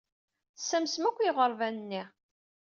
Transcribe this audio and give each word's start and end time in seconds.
Tessamsem 0.57 1.07
akk 1.09 1.19
i 1.21 1.25
yiɣerban-nni. 1.25 2.03